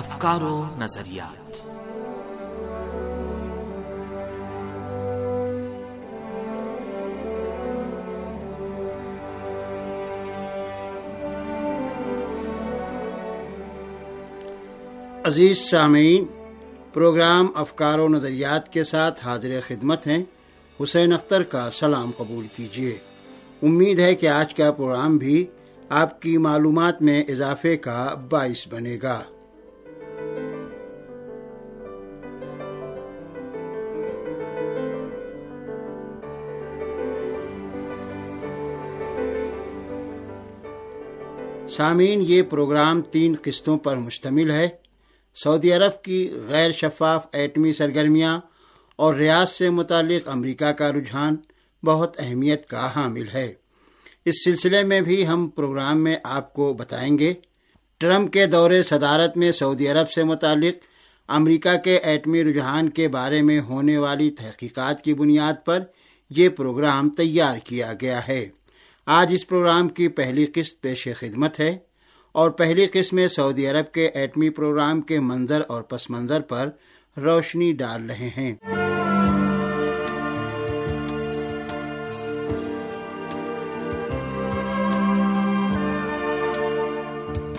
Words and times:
افکار 0.00 0.42
و 0.42 0.64
نظریات۔ 0.78 1.50
عزیز 15.26 15.58
سامعین، 15.58 16.24
پروگرام 16.92 17.46
افکار 17.54 17.98
و 17.98 18.08
نظریات 18.08 18.72
کے 18.72 18.84
ساتھ 18.84 19.24
حاضر 19.24 19.60
خدمت 19.66 20.06
ہیں 20.06 20.24
حسین 20.82 21.12
اختر 21.12 21.42
کا 21.42 21.70
سلام 21.70 22.10
قبول 22.16 22.46
کیجیے۔ 22.56 22.98
امید 23.62 23.98
ہے 23.98 24.14
کہ 24.14 24.26
آج 24.26 24.54
کا 24.54 24.72
پروگرام 24.72 25.16
بھی 25.16 25.46
آپ 25.88 26.22
کی 26.22 26.36
معلومات 26.36 27.02
میں 27.02 27.22
اضافے 27.28 27.76
کا 27.76 28.14
باعث 28.30 28.68
بنے 28.68 28.98
گا۔ 29.02 29.20
سامعین، 41.80 42.24
یہ 42.26 42.42
پروگرام 42.42 43.02
تین 43.02 43.34
قسطوں 43.42 43.78
پر 43.78 43.96
مشتمل 43.96 44.50
ہے۔ 44.50 44.68
سعودی 45.44 45.72
عرب 45.72 46.02
کی 46.02 46.30
غیر 46.48 46.70
شفاف 46.70 47.26
ایٹمی 47.32 47.72
سرگرمیاں 47.72 48.40
اور 48.96 49.14
ریاض 49.14 49.50
سے 49.50 49.70
متعلق 49.70 50.28
امریکہ 50.28 50.72
کا 50.72 50.92
رجحان 50.92 51.36
بہت 51.84 52.16
اہمیت 52.18 52.66
کا 52.66 52.90
حامل 52.96 53.24
ہے۔ 53.34 53.52
اس 54.24 54.44
سلسلے 54.44 54.82
میں 54.82 55.00
بھی 55.00 55.26
ہم 55.26 55.48
پروگرام 55.48 56.04
میں 56.04 56.16
آپ 56.24 56.54
کو 56.54 56.72
بتائیں 56.72 57.18
گے۔ 57.18 57.34
ٹرمپ 57.98 58.32
کے 58.32 58.46
دور 58.46 58.70
صدارت 58.82 59.36
میں 59.36 59.52
سعودی 59.52 59.88
عرب 59.88 60.10
سے 60.10 60.24
متعلق 60.24 60.74
امریکہ 61.28 61.76
کے 61.84 61.96
ایٹمی 61.96 62.44
رجحان 62.44 62.90
کے 62.90 63.08
بارے 63.08 63.42
میں 63.42 63.60
ہونے 63.60 63.98
والی 63.98 64.30
تحقیقات 64.30 65.04
کی 65.04 65.14
بنیاد 65.14 65.52
پر 65.64 65.80
یہ 66.30 66.48
پروگرام 66.48 67.10
تیار 67.10 67.58
کیا 67.64 67.92
گیا 68.00 68.28
ہے۔ 68.28 68.48
آج 69.12 69.28
اس 69.32 69.48
پروگرام 69.48 69.88
کی 69.88 70.08
پہلی 70.08 70.46
قسط 70.54 70.80
پیش 70.80 71.08
خدمت 71.18 71.60
ہے 71.60 71.78
اور 72.32 72.50
پہلی 72.50 72.86
قسم 72.92 73.16
میں 73.16 73.28
سعودی 73.28 73.66
عرب 73.66 73.92
کے 73.92 74.06
ایٹمی 74.06 74.50
پروگرام 74.50 75.00
کے 75.00 75.20
منظر 75.20 75.62
اور 75.68 75.82
پس 75.82 76.10
منظر 76.10 76.40
پر 76.40 76.68
روشنی 77.16 77.72
ڈال 77.72 78.10
رہے 78.10 78.28
ہیں۔ 78.36 78.54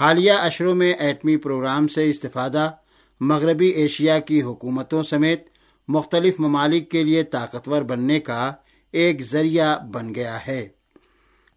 حالیہ 0.01 0.31
اشروں 0.31 0.75
میں 0.75 0.93
ایٹمی 0.93 1.37
پروگرام 1.37 1.87
سے 1.87 2.09
استفادہ 2.09 2.71
مغربی 3.19 3.67
ایشیا 3.67 4.19
کی 4.19 4.41
حکومتوں 4.41 5.03
سمیت 5.03 5.47
مختلف 5.87 6.39
ممالک 6.39 6.91
کے 6.91 7.03
لیے 7.03 7.23
طاقتور 7.23 7.81
بننے 7.81 8.19
کا 8.19 8.53
ایک 8.91 9.21
ذریعہ 9.21 9.79
بن 9.79 10.15
گیا 10.15 10.39
ہے۔ 10.47 10.80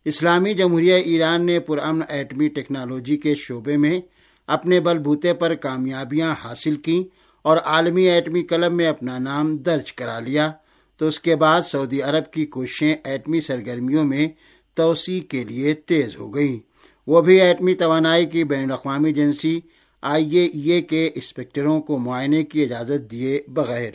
اسلامی 0.04 0.54
جمہوریہ 0.54 0.94
ایران 0.94 1.46
نے 1.46 1.60
پرامن 1.60 2.02
ایٹمی 2.08 2.48
ٹیکنالوجی 2.48 3.16
کے 3.16 3.34
شعبے 3.34 3.76
میں 3.76 4.00
اپنے 4.46 4.80
بل 4.80 4.98
بوتے 4.98 5.34
پر 5.34 5.54
کامیابیاں 5.54 6.34
حاصل 6.44 6.74
کی 6.74 7.04
اور 7.42 7.56
عالمی 7.56 8.02
ایٹمی 8.02 8.42
کلب 8.42 8.72
میں 8.72 8.86
اپنا 8.86 9.18
نام 9.18 9.56
درج 9.56 9.92
کرا 9.92 10.20
لیا۔ 10.20 10.52
تو 10.96 11.08
اس 11.08 11.20
کے 11.20 11.36
بعد 11.36 11.62
سعودی 11.62 12.02
عرب 12.02 12.32
کی 12.32 12.46
کوششیں 12.46 12.96
ایٹمی 13.04 13.40
سرگرمیوں 13.40 14.04
میں 14.04 14.28
توسیع 14.74 15.20
کے 15.20 15.44
لیے 15.44 15.72
تیز 15.72 16.16
ہو 16.16 16.34
گئیں۔ 16.34 16.58
وہ 17.06 17.20
بھی 17.20 17.40
ایٹمی 17.40 17.74
توانائی 17.74 18.26
کی 18.26 18.44
بین 18.44 18.64
الاقوامی 18.64 19.08
ایجنسی 19.08 19.60
آئی 20.02 20.36
اے 20.36 20.46
ای 20.46 20.82
کے 20.82 21.06
انسپیکٹروں 21.06 21.80
کو 21.80 21.98
معائنے 21.98 22.44
کی 22.44 22.62
اجازت 22.62 23.10
دیے 23.10 23.42
بغیر۔ 23.48 23.90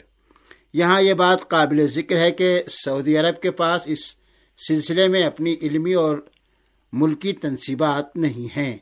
یہاں 0.73 1.01
یہ 1.01 1.13
بات 1.13 1.47
قابل 1.47 1.87
ذکر 1.87 2.17
ہے 2.17 2.31
کہ 2.31 2.63
سعودی 2.85 3.17
عرب 3.17 3.41
کے 3.41 3.51
پاس 3.51 3.81
اس 3.85 4.19
سلسلے 4.67 5.07
میں 5.07 5.23
اپنی 5.23 5.55
علمی 5.61 5.93
اور 5.93 6.17
ملکی 6.93 7.33
تنصیبات 7.33 8.15
نہیں 8.15 8.59
ہیں۔ 8.59 8.77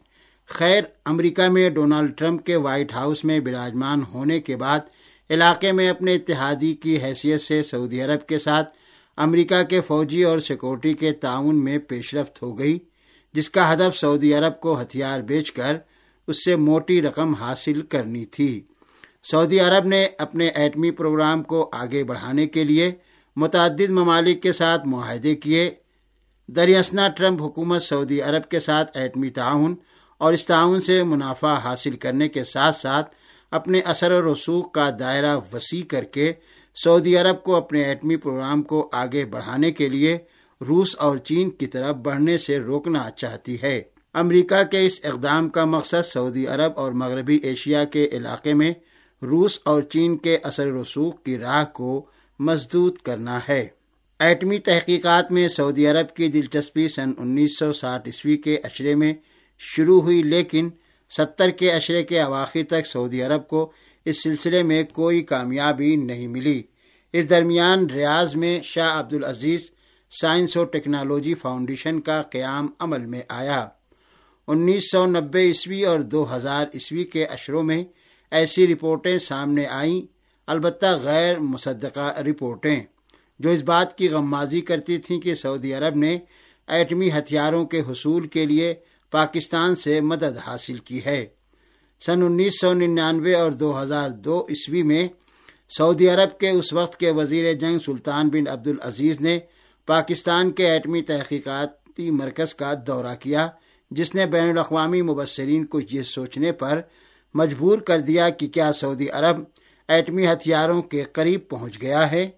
خیر، 0.47 0.83
امریکہ 1.05 1.49
میں 1.49 1.69
ڈونلڈ 1.69 2.17
ٹرمپ 2.17 2.45
کے 2.45 2.55
وائٹ 2.55 2.93
ہاؤس 2.93 3.23
میں 3.23 3.39
براجمان 3.39 4.01
ہونے 4.13 4.39
کے 4.39 4.55
بعد 4.55 4.79
علاقے 5.29 5.71
میں 5.71 5.89
اپنے 5.89 6.15
اتحادی 6.15 6.73
کی 6.73 6.97
حیثیت 7.03 7.41
سے 7.41 7.63
سعودی 7.63 8.01
عرب 8.01 8.27
کے 8.27 8.37
ساتھ 8.37 8.77
امریکہ 9.17 9.63
کے 9.63 9.81
فوجی 9.81 10.23
اور 10.23 10.39
سیکورٹی 10.39 10.93
کے 10.93 11.11
تعاون 11.11 11.63
میں 11.63 11.77
پیش 11.77 12.15
رفت 12.15 12.41
ہو 12.41 12.59
گئی، 12.59 12.79
جس 13.33 13.49
کا 13.49 13.73
ہدف 13.73 13.97
سعودی 13.97 14.33
عرب 14.33 14.59
کو 14.59 14.81
ہتھیار 14.81 15.19
بیچ 15.19 15.51
کر 15.51 15.77
اس 16.27 16.45
سے 16.45 16.55
موٹی 16.55 17.01
رقم 17.01 17.33
حاصل 17.33 17.81
کرنی 17.81 18.25
تھی۔ 18.25 18.61
سعودی 19.23 19.59
عرب 19.59 19.85
نے 19.85 20.07
اپنے 20.17 20.47
ایٹمی 20.47 20.91
پروگرام 20.91 21.43
کو 21.43 21.69
آگے 21.73 22.03
بڑھانے 22.03 22.47
کے 22.47 22.63
لیے 22.63 22.91
متعدد 23.37 23.89
ممالک 23.89 24.43
کے 24.43 24.51
ساتھ 24.51 24.87
معاہدے 24.87 25.35
کیے۔ 25.35 25.71
دریاسنا 26.47 27.07
ٹرمپ 27.07 27.41
حکومت 27.41 27.81
سعودی 27.81 28.21
عرب 28.21 28.49
کے 28.49 28.59
ساتھ 28.59 28.97
ایٹمی 28.97 29.29
تعاون 29.29 29.75
اور 30.17 30.33
اس 30.33 30.45
تعاون 30.45 30.81
سے 30.81 31.03
منافع 31.03 31.53
حاصل 31.53 31.95
کرنے 31.95 32.27
کے 32.27 32.43
ساتھ 32.43 32.75
ساتھ 32.75 33.15
اپنے 33.51 33.79
اثر 33.79 34.11
و 34.11 34.33
رسوخ 34.33 34.71
کا 34.71 34.89
دائرہ 34.99 35.39
وسیع 35.53 35.83
کر 35.87 36.03
کے 36.03 36.33
سعودی 36.83 37.17
عرب 37.17 37.43
کو 37.43 37.55
اپنے 37.55 37.83
ایٹمی 37.83 38.15
پروگرام 38.15 38.61
کو 38.61 38.89
آگے 38.93 39.25
بڑھانے 39.25 39.71
کے 39.71 39.89
لیے 39.89 40.17
روس 40.67 40.95
اور 40.99 41.17
چین 41.17 41.49
کی 41.49 41.65
طرف 41.65 41.95
بڑھنے 41.95 42.37
سے 42.37 42.59
روکنا 42.59 43.09
چاہتی 43.15 43.57
ہے۔ 43.63 43.81
امریکہ 44.13 44.63
کے 44.63 44.85
اس 44.85 44.99
اقدام 45.03 45.49
کا 45.49 45.65
مقصد 45.65 46.05
سعودی 46.05 46.47
عرب 46.47 46.71
اور 46.75 46.91
مغربی 46.91 47.35
ایشیا 47.35 47.83
کے 47.83 48.07
علاقے 48.11 48.53
میں 48.53 48.73
روس 49.21 49.59
اور 49.65 49.81
چین 49.81 50.17
کے 50.17 50.37
اثر 50.43 50.71
رسوخ 50.71 51.23
کی 51.23 51.37
راہ 51.37 51.65
کو 51.73 52.05
مضبوط 52.39 53.01
کرنا 53.01 53.39
ہے۔ 53.49 53.67
ایٹمی 54.19 54.57
تحقیقات 54.57 55.31
میں 55.31 55.47
سعودی 55.47 55.87
عرب 55.87 56.15
کی 56.15 56.27
دلچسپی 56.27 56.87
سن 56.87 57.11
انیس 57.17 57.59
سو 57.59 57.73
ساٹھ 57.73 58.07
عیسوی 58.07 58.37
کے 58.37 58.57
اشرے 58.63 58.95
میں 58.95 59.13
شروع 59.59 60.01
ہوئی، 60.01 60.23
لیکن 60.23 60.69
ستر 61.17 61.49
کے 61.49 61.71
اشرے 61.71 62.03
کے 62.03 62.21
اواخر 62.21 62.63
تک 62.69 62.87
سعودی 62.87 63.21
عرب 63.21 63.47
کو 63.47 63.71
اس 64.05 64.23
سلسلے 64.23 64.63
میں 64.63 64.83
کوئی 64.83 65.21
کامیابی 65.21 65.95
نہیں 65.95 66.27
ملی۔ 66.27 66.63
اس 67.13 67.29
درمیان 67.29 67.89
ریاض 67.89 68.35
میں 68.35 68.59
شاہ 68.63 68.99
عبد 68.99 69.13
العزیز 69.13 69.71
سائنس 70.21 70.57
و 70.57 70.63
ٹیکنالوجی 70.63 71.33
فاؤنڈیشن 71.33 72.01
کا 72.01 72.21
قیام 72.21 72.67
عمل 72.79 73.05
میں 73.05 73.21
آیا۔ 73.29 73.67
انیس 74.47 74.91
سو 74.91 75.05
نبے 75.05 75.41
عیسوی 75.41 75.83
اور 75.85 75.99
دو 75.99 76.35
ہزار 76.35 76.65
عیسوی 76.73 77.03
کے 77.03 77.25
اشروں 77.25 77.63
میں 77.63 77.83
ایسی 78.31 78.67
رپورٹیں 78.67 79.19
سامنے 79.19 79.65
آئیں 79.65 80.16
البتہ 80.47 80.85
غیر 81.03 81.39
مصدقہ 81.39 82.19
رپورٹیں 82.19 82.83
جو 83.39 83.49
اس 83.49 83.61
بات 83.61 83.97
کی 83.97 84.09
غمازی 84.09 84.61
کرتی 84.61 84.97
تھیں 84.97 85.21
کہ 85.21 85.35
سعودی 85.35 85.73
عرب 85.73 85.95
نے 85.95 86.17
ایٹمی 86.67 87.09
ہتھیاروں 87.09 87.65
کے 87.65 87.79
حصول 87.79 88.27
کے 88.27 88.45
لیے 88.45 88.73
پاکستان 89.11 89.75
سے 89.75 90.01
مدد 90.01 90.37
حاصل 90.47 90.77
کی 90.77 91.05
ہے۔ 91.05 91.25
سن 91.99 92.21
انیس 92.21 92.61
سو 92.61 92.73
ننانوے 92.73 93.33
اور 93.33 93.51
دو 93.51 93.81
ہزار 93.81 94.09
دو 94.09 94.45
عیسوی 94.49 94.83
میں 94.83 95.07
سعودی 95.77 96.09
عرب 96.09 96.39
کے 96.39 96.49
اس 96.49 96.73
وقت 96.73 96.99
کے 96.99 97.11
وزیر 97.11 97.53
جنگ 97.53 97.79
سلطان 97.85 98.29
بن 98.29 98.47
عبد 98.47 98.67
العزیز 98.67 99.21
نے 99.21 99.39
پاکستان 99.85 100.51
کے 100.51 100.67
ایٹمی 100.67 101.01
تحقیقاتی 101.01 102.11
مرکز 102.11 102.55
کا 102.55 102.73
دورہ 102.87 103.15
کیا، 103.19 103.47
جس 103.91 104.15
نے 104.15 104.25
بین 104.25 104.49
الاقوامی 104.49 105.01
مبصرین 105.01 105.65
کو 105.65 105.79
یہ 105.91 106.01
سوچنے 106.01 106.51
پر 106.51 106.81
مجبور 107.33 107.77
کر 107.77 107.99
دیا 107.99 108.29
کہ 108.29 108.47
کیا 108.47 108.73
سعودی 108.73 109.09
عرب 109.09 109.43
ایٹمی 109.87 110.27
ہتھیاروں 110.27 110.81
کے 110.81 111.03
قریب 111.03 111.47
پہنچ 111.49 111.81
گیا 111.81 112.11
ہے۔ 112.11 112.29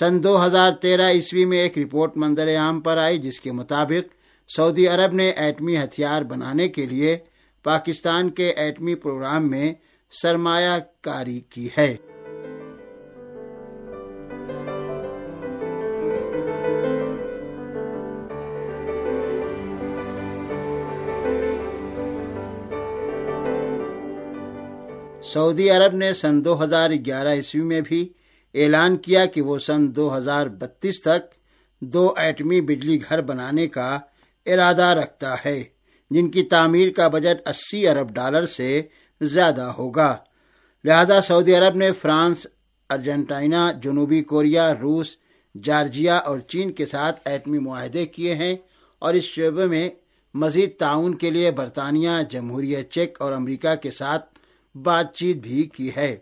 سن 0.00 0.24
دو 0.24 0.46
ہزار 0.46 0.72
تیرہ 0.72 1.08
عیسوی 1.10 1.44
میں 1.44 1.58
ایک 1.58 1.78
رپورٹ 1.78 2.16
منظر 2.16 2.56
عام 2.56 2.80
پر 2.80 2.96
آئی 2.96 3.18
جس 3.18 3.40
کے 3.40 3.52
مطابق 3.52 4.14
سعودی 4.56 4.86
عرب 4.88 5.12
نے 5.12 5.30
ایٹمی 5.30 5.76
ہتھیار 5.76 6.22
بنانے 6.22 6.68
کے 6.68 6.86
لیے 6.86 7.18
پاکستان 7.62 8.30
کے 8.30 8.50
ایٹمی 8.50 8.94
پروگرام 8.94 9.50
میں 9.50 9.74
سرمایہ 10.10 10.78
کاری 11.00 11.40
کی 11.40 11.68
ہے۔ 11.78 11.96
سعودی 25.32 25.70
عرب 25.70 25.94
نے 25.94 26.12
سن 26.14 26.44
دو 26.44 26.62
ہزار 26.62 26.90
گیارہ 27.06 27.32
عیسوی 27.32 27.60
میں 27.60 27.80
بھی 27.80 28.08
اعلان 28.54 28.96
کیا 28.96 29.24
کہ 29.26 29.42
وہ 29.42 29.58
سن 29.58 29.96
دو 29.96 30.16
ہزار 30.16 30.46
بتیس 30.46 31.00
تک 31.02 31.34
دو 31.82 32.12
ایٹمی 32.16 32.60
بجلی 32.60 32.98
گھر 33.08 33.20
بنانے 33.20 33.66
کا 33.66 33.98
ارادہ 34.46 34.82
رکھتا 34.82 35.34
ہے، 35.44 35.62
جن 36.10 36.30
کی 36.30 36.42
تعمیر 36.42 36.90
کا 36.92 37.08
بجٹ 37.08 37.48
اسی 37.48 37.88
ارب 37.88 38.10
ڈالر 38.14 38.46
سے 38.46 38.82
زیادہ 39.20 39.70
ہوگا۔ 39.78 40.16
لہذا 40.84 41.20
سعودی 41.20 41.54
عرب 41.54 41.76
نے 41.76 41.92
فرانس، 41.92 42.46
ارجنٹائنا، 42.90 43.70
جنوبی 43.82 44.22
کوریا، 44.22 44.72
روس، 44.74 45.16
جارجیا 45.54 46.16
اور 46.16 46.38
چین 46.38 46.72
کے 46.72 46.86
ساتھ 46.86 47.20
ایٹمی 47.24 47.58
معاہدے 47.58 48.06
کیے 48.06 48.34
ہیں 48.34 48.56
اور 48.98 49.14
اس 49.14 49.24
شعبے 49.24 49.66
میں 49.66 49.88
مزید 50.34 50.76
تعاون 50.78 51.14
کے 51.14 51.30
لیے 51.30 51.50
برطانیہ، 51.50 52.10
جمہوریہ 52.30 52.82
چیک 52.82 53.20
اور 53.20 53.32
امریکہ 53.32 53.74
کے 53.74 53.90
ساتھ 53.90 54.39
بات 54.74 55.14
چیت 55.14 55.36
بھی 55.36 55.62
کی 55.62 55.90
ہے۔ 55.96 56.16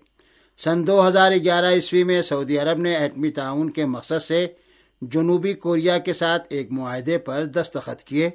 سن 0.59 0.87
دو 0.87 1.09
ہزار 1.09 1.33
گیارہ 1.33 1.67
عیسوی 1.67 2.05
میں 2.05 2.23
سعودی 2.23 2.59
عرب 2.59 2.79
نے 2.79 2.97
ایٹمی 2.97 3.31
تعاون 3.31 3.71
کے 3.71 3.85
مقصد 3.85 4.23
سے 4.23 4.47
جنوبی 5.03 5.55
کوریا 5.55 5.99
کے 5.99 6.13
ساتھ 6.13 6.47
ایک 6.51 6.73
معاہدے 6.73 7.19
پر 7.19 7.45
دستخط 7.45 8.03
کیے، 8.03 8.31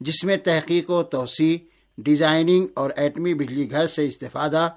جس 0.00 0.24
میں 0.24 0.36
تحقیق 0.36 0.90
و 0.90 1.02
توسیع، 1.02 1.56
ڈیزائننگ 1.98 2.66
اور 2.74 2.90
ایٹمی 2.96 3.34
بجلی 3.34 3.70
گھر 3.70 3.86
سے 3.86 4.06
استفادہ، 4.06 4.68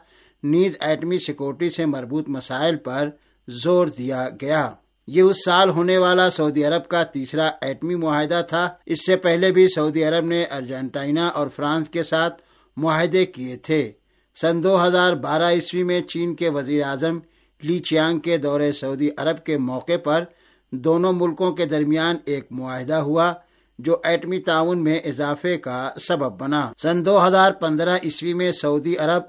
نیز 0.44 0.78
ایٹمی 0.80 1.20
سیکورٹی 1.20 1.70
سے 1.70 1.86
مربوط 1.86 2.30
مسائل 2.30 2.76
پر 2.76 3.10
زور 3.48 3.88
دیا 3.88 4.30
گیا۔ 4.42 4.72
یہ 5.08 5.22
اس 5.22 5.38
سال 5.46 5.70
ہونے 5.70 5.98
والا 5.98 6.30
سعودی 6.30 6.64
عرب 6.64 6.88
کا 6.88 7.04
تیسرا 7.04 7.52
ایٹمی 7.62 7.96
معاہدہ 7.96 8.42
تھا۔ 8.50 8.70
اس 8.86 9.06
سے 9.06 9.16
پہلے 9.16 9.52
بھی 9.52 9.68
سعودی 9.68 10.04
عرب 10.04 10.26
نے 10.26 10.44
ارجنٹائنا 10.44 11.28
اور 11.28 11.48
فرانس 11.48 11.90
کے 11.90 12.04
ساتھ 12.04 12.42
معاہدے 12.78 13.26
کیے 13.26 13.56
تھے۔ 13.56 13.92
سن 14.36 14.64
دو 14.64 14.88
ہزار 14.88 15.14
بارہ 15.14 15.50
عیسوی 15.52 15.84
میں 15.84 16.02
چین 16.02 16.36
کے 16.36 16.50
وزیر 16.50 16.84
اعظم 16.84 17.20
لی 17.64 17.80
چیانگ 17.80 18.20
کے 18.20 18.38
دورے 18.38 18.72
سعودی 18.72 19.10
عرب 19.18 19.44
کے 19.46 19.58
موقع 19.58 19.98
پر 20.04 20.24
دونوں 20.72 21.14
ملکوں 21.14 21.52
کے 21.52 21.66
درمیان 21.66 22.18
ایک 22.26 22.48
معاہدہ 22.52 22.94
ہوا، 22.94 23.34
جو 23.80 23.98
ایٹمی 24.04 24.40
تعاون 24.40 24.84
میں 24.84 25.00
اضافے 25.06 25.58
کا 25.58 25.90
سبب 26.02 26.40
بنا۔ 26.40 26.72
سن 26.78 27.06
دو 27.06 27.28
ہزار 27.28 27.52
پندرہ 27.52 27.98
عیسوی 28.04 28.34
میں 28.34 28.52
سعودی 28.52 28.98
عرب 28.98 29.24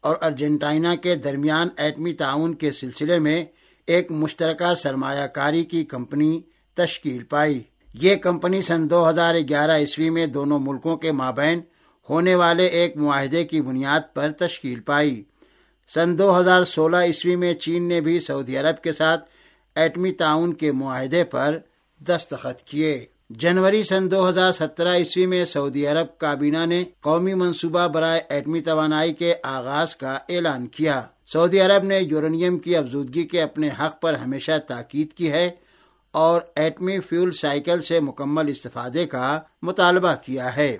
اور 0.00 0.16
ارجنٹائنا 0.22 0.94
کے 0.94 1.14
درمیان 1.14 1.68
ایٹمی 1.76 2.12
تعاون 2.12 2.54
کے 2.54 2.72
سلسلے 2.72 3.18
میں 3.18 3.44
ایک 3.86 4.10
مشترکہ 4.12 4.74
سرمایہ 4.74 5.26
کاری 5.26 5.64
کی 5.64 5.84
کمپنی 5.84 6.40
تشکیل 6.76 7.22
پائی۔ 7.22 7.62
یہ 7.94 8.14
کمپنی 8.14 8.60
سن 8.60 8.90
دو 8.90 9.08
ہزار 9.08 9.34
گیارہ 9.48 9.76
عیسوی 9.76 10.10
میں 10.10 10.26
دونوں 10.26 10.58
ملکوں 10.58 10.96
کے 10.96 11.12
مابین 11.12 11.60
ہونے 12.10 12.34
والے 12.34 12.66
ایک 12.66 12.96
معاہدے 12.96 13.44
کی 13.44 13.60
بنیاد 13.60 14.14
پر 14.14 14.30
تشکیل 14.30 14.80
پائی۔ 14.80 15.22
سن 15.94 16.18
دو 16.18 16.40
ہزار 16.40 16.62
سولہ 16.62 16.96
عیسوی 16.96 17.36
میں 17.36 17.54
چین 17.54 17.88
نے 17.88 18.00
بھی 18.00 18.20
سعودی 18.20 18.56
عرب 18.56 18.82
کے 18.82 18.92
ساتھ 18.92 19.24
ایٹمی 19.74 20.12
تعاون 20.12 20.52
کے 20.54 20.72
معاہدے 20.72 21.24
پر 21.24 21.58
دستخط 22.08 22.62
کیے۔ 22.62 23.04
جنوری 23.30 23.82
سن 23.82 24.10
دو 24.10 24.28
ہزار 24.28 24.52
سترہ 24.52 24.94
عیسوی 24.94 25.26
میں 25.26 25.44
سعودی 25.44 25.86
عرب 25.86 26.18
کابینہ 26.18 26.66
نے 26.66 26.84
قومی 27.00 27.34
منصوبہ 27.34 27.88
برائے 27.88 28.20
ایٹمی 28.28 28.60
توانائی 28.60 29.12
کے 29.12 29.34
آغاز 29.42 29.96
کا 29.96 30.18
اعلان 30.28 30.66
کیا۔ 30.66 31.02
سعودی 31.32 31.60
عرب 31.60 31.84
نے 31.84 31.98
یورینیم 31.98 32.58
کی 32.58 32.76
افزودگی 32.76 33.22
کے 33.22 33.42
اپنے 33.42 33.68
حق 33.68 34.00
پر 34.00 34.14
ہمیشہ 34.14 34.52
تاکید 34.66 35.12
کی 35.12 35.32
ہے 35.32 35.50
اور 36.10 36.42
ایٹمی 36.56 37.00
فیول 37.00 37.32
سائیکل 37.32 37.80
سے 37.80 38.00
مکمل 38.00 38.48
استفادے 38.48 39.06
کا 39.06 39.40
مطالبہ 39.62 40.14
کیا 40.22 40.56
ہے۔ 40.56 40.78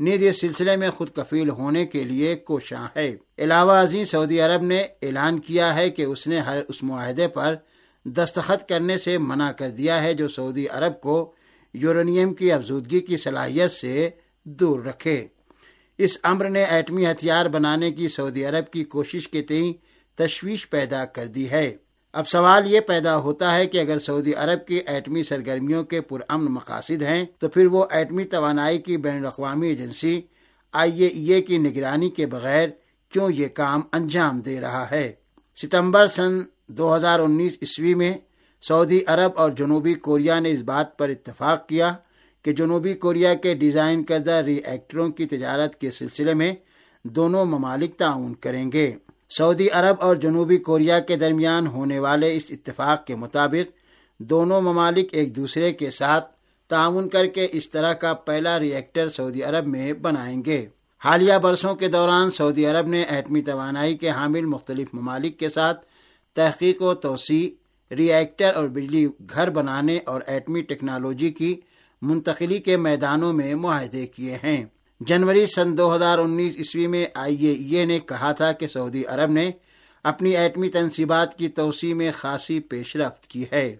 نیز 0.00 0.22
یہ 0.22 0.30
سلسلے 0.30 0.76
میں 0.76 0.90
خود 0.90 1.08
کفیل 1.08 1.48
ہونے 1.48 1.86
کے 1.86 2.04
لیے 2.04 2.36
کوشاں 2.36 2.88
ہے۔ 2.96 3.16
علاوہ 3.38 3.72
ازیں 3.72 4.04
سعودی 4.04 4.40
عرب 4.40 4.62
نے 4.62 4.80
اعلان 4.80 5.40
کیا 5.40 5.74
ہے 5.74 5.90
کہ 5.90 6.02
اس 6.02 6.26
نے 6.26 6.38
ہر 6.38 6.58
اس 6.68 6.82
معاہدے 6.82 7.28
پر 7.28 7.54
دستخط 8.04 8.68
کرنے 8.68 8.98
سے 8.98 9.18
منع 9.18 9.50
کر 9.50 9.70
دیا 9.70 10.02
ہے 10.02 10.14
جو 10.14 10.28
سعودی 10.28 10.68
عرب 10.68 11.00
کو 11.00 11.34
یورینیم 11.74 12.34
کی 12.34 12.52
افزودگی 12.52 13.00
کی 13.00 13.16
صلاحیت 13.16 13.70
سے 13.70 14.10
دور 14.44 14.80
رکھے۔ 14.80 15.26
اس 15.98 16.18
امر 16.22 16.48
نے 16.48 16.64
ایٹمی 16.64 17.06
ہتھیار 17.06 17.46
بنانے 17.46 17.92
کی 17.92 18.08
سعودی 18.08 18.44
عرب 18.44 18.72
کی 18.72 18.84
کوشش 18.84 19.28
کے 19.28 19.42
تئیں 19.42 19.72
تشویش 20.14 20.70
پیدا 20.70 21.04
کر 21.04 21.26
دی 21.26 21.50
ہے۔ 21.50 21.76
اب 22.14 22.28
سوال 22.28 22.72
یہ 22.72 22.80
پیدا 22.80 23.16
ہوتا 23.16 23.54
ہے 23.54 23.66
کہ 23.66 23.78
اگر 23.78 23.98
سعودی 23.98 24.34
عرب 24.34 24.66
کی 24.66 24.80
ایٹمی 24.86 25.22
سرگرمیوں 25.22 25.84
کے 25.84 26.00
پرامن 26.00 26.52
مقاصد 26.52 27.02
ہیں، 27.02 27.24
تو 27.38 27.48
پھر 27.48 27.66
وہ 27.66 27.84
ایٹمی 27.90 28.24
توانائی 28.24 28.78
کی 28.78 28.96
بین 28.96 29.16
الاقوامی 29.16 29.68
ایجنسی 29.68 30.20
آئی 30.72 31.02
اے 31.02 31.06
ای 31.06 31.32
اے 31.32 31.42
کی 31.42 31.58
نگرانی 31.58 32.10
کے 32.10 32.26
بغیر 32.26 32.68
کیوں 33.10 33.30
یہ 33.30 33.48
کام 33.48 33.80
انجام 33.92 34.40
دے 34.40 34.60
رہا 34.60 34.90
ہے؟ 34.90 35.12
ستمبر 35.56 36.06
سن 36.06 36.40
دو 36.66 36.96
ہزار 36.96 37.20
انیس 37.20 37.52
عیسوی 37.62 37.94
میں 37.94 38.12
سعودی 38.62 39.00
عرب 39.06 39.30
اور 39.36 39.50
جنوبی 39.50 39.94
کوریا 39.94 40.40
نے 40.40 40.50
اس 40.50 40.60
بات 40.60 40.98
پر 40.98 41.08
اتفاق 41.08 41.68
کیا 41.68 41.94
کہ 42.42 42.52
جنوبی 42.52 42.94
کوریا 42.94 43.34
کے 43.34 43.54
ڈیزائن 43.54 44.04
کردہ 44.04 44.42
ری 44.46 44.56
ایکٹروں 44.56 45.08
کی 45.08 45.24
تجارت 45.24 45.76
کے 45.76 45.90
سلسلے 45.90 46.34
میں 46.34 46.54
دونوں 47.02 47.44
ممالک 47.44 47.96
تعاون 47.96 48.34
کریں 48.34 48.72
گے۔ 48.72 48.92
سعودی 49.38 49.68
عرب 49.68 49.96
اور 50.00 50.16
جنوبی 50.16 50.56
کوریا 50.56 50.98
کے 50.98 51.16
درمیان 51.16 51.66
ہونے 51.66 51.98
والے 51.98 52.36
اس 52.36 52.46
اتفاق 52.50 53.06
کے 53.06 53.16
مطابق 53.16 53.78
دونوں 54.18 54.60
ممالک 54.60 55.08
ایک 55.12 55.36
دوسرے 55.36 55.72
کے 55.72 55.90
ساتھ 55.90 56.32
تعاون 56.68 57.08
کر 57.08 57.26
کے 57.26 57.48
اس 57.52 57.70
طرح 57.70 57.92
کا 57.92 58.14
پہلا 58.14 58.58
ری 58.58 58.74
ایکٹر 58.74 59.08
سعودی 59.08 59.42
عرب 59.42 59.66
میں 59.66 59.92
بنائیں 59.92 60.42
گے۔ 60.46 60.66
حالیہ 61.04 61.34
برسوں 61.34 61.74
کے 61.74 61.88
دوران 61.88 62.30
سعودی 62.30 62.66
عرب 62.66 62.86
نے 62.86 63.02
ایٹمی 63.02 63.42
توانائی 63.42 63.96
کے 63.96 64.10
حامل 64.10 64.44
مختلف 64.44 64.88
ممالک 64.92 65.38
کے 65.38 65.48
ساتھ 65.48 65.86
تحقیق 66.34 66.82
و 66.82 66.94
توسیع 66.94 67.48
ری 67.94 68.12
ایکٹر 68.12 68.54
اور 68.54 68.68
بجلی 68.68 69.06
گھر 69.34 69.50
بنانے 69.50 69.98
اور 70.06 70.20
ایٹمی 70.26 70.60
ٹیکنالوجی 70.60 71.30
کی 71.30 71.60
منتقلی 72.02 72.58
کے 72.58 72.76
میدانوں 72.76 73.32
میں 73.32 73.54
معاہدے 73.54 74.06
کیے 74.06 74.38
ہیں۔ 74.44 74.64
جنوری 75.06 75.46
سن 75.46 75.78
دو 75.78 75.94
ہزار 75.94 76.18
انیس 76.18 76.56
عیسوی 76.56 76.86
میں 76.86 77.06
آئی 77.14 77.46
اے 77.46 77.52
ای 77.52 77.84
نے 77.84 77.98
کہا 77.98 78.32
تھا 78.32 78.52
کہ 78.52 78.66
سعودی 78.66 79.04
عرب 79.04 79.30
نے 79.30 79.50
اپنی 80.02 80.36
ایٹمی 80.36 80.68
تنصیبات 80.68 81.38
کی 81.38 81.48
توسیع 81.48 81.94
میں 81.94 82.10
خاصی 82.14 82.60
پیش 82.60 82.96
رفت 82.96 83.26
کی 83.26 83.44
ہے۔ 83.52 83.76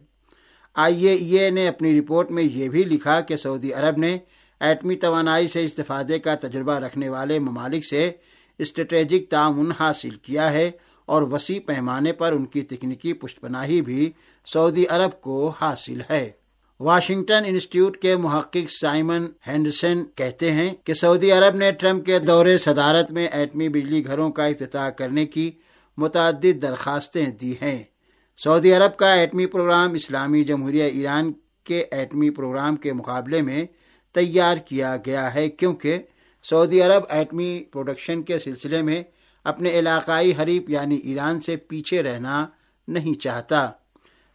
آئی 0.75 1.07
اے 1.07 1.15
ای 1.15 1.51
نے 1.51 1.69
اپنی 1.69 2.01
رپورٹ 2.01 2.31
میں 2.31 2.43
یہ 2.43 2.69
بھی 2.69 2.85
لکھا 2.85 3.21
کہ 3.21 3.37
سعودی 3.37 3.73
عرب 3.73 3.99
نے 3.99 4.19
ایٹمی 4.61 4.95
توانائی 4.95 5.49
سے 5.49 5.65
استفادے 5.65 6.19
کا 6.19 6.35
تجربہ 6.35 6.73
رکھنے 6.73 7.09
والے 7.09 7.39
ممالک 7.39 7.85
سے 7.91 8.13
اسٹریٹجک 8.59 9.31
تعاون 9.31 9.73
حاصل 9.81 10.11
کیا 10.11 10.53
ہے 10.53 10.71
اور 11.07 11.23
وسیع 11.23 11.61
پیمانے 11.67 12.13
پر 12.13 12.33
ان 12.33 12.45
کی 12.45 12.63
تکنیکی 12.63 13.13
پشت 13.13 13.41
پناہی 13.41 13.81
بھی 13.81 14.13
سعودی 14.53 14.85
عرب 14.89 15.21
کو 15.21 15.53
حاصل 15.61 16.01
ہے۔ 16.11 16.31
واشنگٹن 16.85 17.43
انسٹیٹیوٹ 17.47 17.97
کے 17.97 18.17
محقق 18.17 18.71
سائمن 18.81 19.27
ہینڈسن 19.49 20.03
کہتے 20.15 20.53
ہیں 20.53 20.75
کہ 20.85 20.95
سعودی 20.95 21.33
عرب 21.33 21.57
نے 21.57 21.71
ٹرمپ 21.71 22.07
کے 22.07 22.19
دورے 22.19 22.59
صدارت 22.59 23.11
میں 23.11 23.27
ایٹمی 23.27 23.69
بجلی 23.69 24.05
گھروں 24.05 24.31
کا 24.31 24.47
افتتاح 24.47 24.89
کرنے 24.89 25.27
کی 25.27 25.53
متعدد 25.97 26.63
درخواستیں 26.63 27.27
دی 27.27 27.53
ہیں۔ 27.63 27.85
سعودی 28.45 28.73
عرب 28.73 28.97
کا 28.97 29.15
ایٹمی 29.15 29.47
پروگرام 29.47 29.95
اسلامی 29.95 30.45
جمہوریہ 30.45 30.83
ایران 30.83 31.33
کے 31.65 31.85
ایٹمی 31.91 32.31
پروگرام 32.31 32.77
کے 32.77 32.93
مقابلے 32.93 33.43
میں 33.43 33.65
تیار 34.13 34.57
کیا 34.57 34.97
گیا 35.07 35.35
ہے 35.35 35.49
کیونکہ 35.49 35.99
سعودی 36.45 36.83
عرب 36.83 37.03
ایٹمی 37.09 37.65
پروڈکشن 37.73 38.23
کے 38.23 38.39
سلسلے 38.39 38.83
میں 38.83 39.03
اپنے 39.45 39.79
علاقائی 39.79 40.33
حریف 40.43 40.71
یعنی 40.71 40.97
ایران 40.97 41.41
سے 41.41 41.57
پیچھے 41.57 42.03
رہنا 42.03 42.47
نہیں 42.89 43.21
چاہتا۔ 43.21 43.71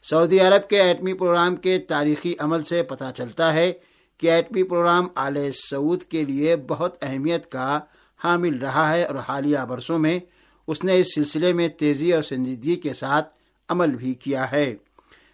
سعودی 0.03 0.39
عرب 0.39 0.69
کے 0.69 0.81
ایٹمی 0.81 1.13
پروگرام 1.13 1.55
کے 1.55 1.77
تاریخی 1.77 2.33
عمل 2.39 2.63
سے 2.63 2.83
پتہ 2.83 3.03
چلتا 3.15 3.53
ہے 3.53 3.73
کہ 4.17 4.31
ایٹمی 4.31 4.63
پروگرام 4.63 5.07
آل 5.15 5.51
سعود 5.51 6.03
کے 6.03 6.25
لیے 6.25 6.55
بہت 6.55 7.03
اہمیت 7.03 7.51
کا 7.51 7.79
حامل 8.23 8.57
رہا 8.57 8.91
ہے 8.91 9.03
اور 9.03 9.15
حالیہ 9.15 9.59
برسوں 9.59 9.99
میں 9.99 10.19
اس 10.67 10.83
نے 10.83 10.99
اس 10.99 11.15
سلسلے 11.15 11.53
میں 11.53 11.67
تیزی 11.67 12.13
اور 12.13 12.21
سنجیدگی 12.21 12.75
کے 12.75 12.93
ساتھ 12.93 13.33
عمل 13.69 13.95
بھی 13.95 14.13
کیا 14.13 14.51
ہے۔ 14.51 14.75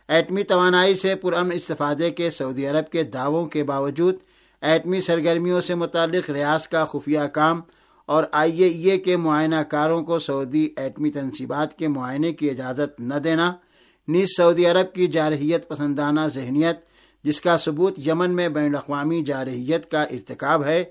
ایٹمی 0.07 0.43
توانائی 0.43 0.95
سے 0.95 1.15
پرامن 1.15 1.51
استفادے 1.51 2.11
کے 2.11 2.29
سعودی 2.29 2.67
عرب 2.67 2.91
کے 2.91 3.03
دعووں 3.03 3.45
کے 3.45 3.63
باوجود 3.63 4.15
ایٹمی 4.61 4.99
سرگرمیوں 4.99 5.61
سے 5.61 5.75
متعلق 5.75 6.29
ریاض 6.29 6.67
کا 6.67 6.85
خفیہ 6.85 7.19
کام 7.19 7.61
اور 8.05 8.23
آئی 8.31 8.63
اے 8.63 8.91
ای 8.91 8.97
کے 8.97 9.17
معائنہ 9.17 9.55
کاروں 9.69 10.03
کو 10.03 10.19
سعودی 10.19 10.69
ایٹمی 10.77 11.09
تنصیبات 11.09 11.77
کے 11.77 11.87
معائنے 11.87 12.33
کی 12.33 12.49
اجازت 12.49 12.99
نہ 12.99 13.13
دینا 13.13 13.53
نیز 14.07 14.27
سعودی 14.37 14.65
عرب 14.65 14.93
کی 14.95 15.07
جارحیت 15.07 15.67
پسندانہ 15.67 16.19
ذہنیت، 16.33 16.79
جس 17.23 17.41
کا 17.41 17.57
ثبوت 17.57 18.07
یمن 18.07 18.31
میں 18.31 18.49
بین 18.49 18.65
الاقوامی 18.65 19.23
جارحیت 19.23 19.91
کا 19.91 20.01
ارتکاب 20.01 20.65
ہے، 20.65 20.83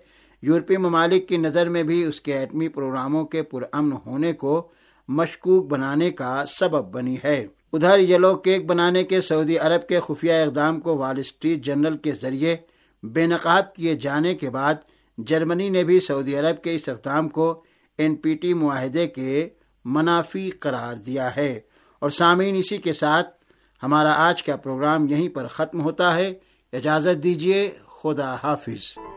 یورپی 0.42 0.76
ممالک 0.76 1.28
کی 1.28 1.36
نظر 1.36 1.68
میں 1.68 1.82
بھی 1.82 2.04
اس 2.04 2.20
کے 2.20 2.38
ایٹمی 2.38 2.68
پروگراموں 2.68 3.24
کے 3.24 3.42
پرامن 3.42 3.96
ہونے 4.06 4.32
کو 4.32 4.68
مشکوک 5.08 5.66
بنانے 5.66 6.10
کا 6.10 6.44
سبب 6.46 6.90
بنی 6.90 7.16
ہے۔ 7.24 7.46
ادھر 7.72 7.98
یلو 7.98 8.34
کیک 8.34 8.66
بنانے 8.66 9.04
کے 9.04 9.20
سعودی 9.20 9.58
عرب 9.58 9.88
کے 9.88 10.00
خفیہ 10.00 10.32
اقدام 10.32 10.80
کو 10.80 10.96
وال 10.96 11.18
اسٹریٹ 11.18 11.64
جنرل 11.64 11.96
کے 11.96 12.12
ذریعے 12.12 12.56
بے 13.02 13.26
نقاب 13.26 13.74
کیے 13.74 13.94
جانے 13.94 14.34
کے 14.34 14.50
بعد 14.50 14.74
جرمنی 15.18 15.68
نے 15.68 15.84
بھی 15.84 16.00
سعودی 16.00 16.36
عرب 16.36 16.64
کے 16.64 16.74
اس 16.74 16.88
اقدام 16.88 17.28
کو 17.28 17.62
این 17.98 18.16
پی 18.16 18.34
ٹی 18.34 18.54
معاہدے 18.54 19.06
کے 19.06 19.48
منافی 19.84 20.50
قرار 20.50 20.94
دیا 20.94 21.36
ہے۔ 21.36 21.60
اور 21.98 22.10
سامعین، 22.10 22.56
اسی 22.56 22.76
کے 22.76 22.92
ساتھ 22.92 23.44
ہمارا 23.82 24.12
آج 24.16 24.42
کا 24.42 24.56
پروگرام 24.56 25.06
یہیں 25.06 25.28
پر 25.28 25.46
ختم 25.46 25.80
ہوتا 25.80 26.16
ہے۔ 26.16 26.34
اجازت 26.72 27.22
دیجیے 27.22 27.70
خدا 28.02 28.36
حافظ۔ 28.42 29.13